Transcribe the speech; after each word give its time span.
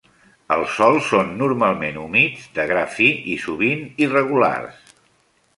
Els 0.53 0.71
sòls 0.77 1.09
són 1.09 1.29
normalment 1.41 2.01
humits, 2.05 2.49
de 2.57 2.67
gra 2.73 2.87
fi 2.97 3.13
i, 3.35 3.39
sovint, 3.47 3.87
irregulars. 4.07 4.99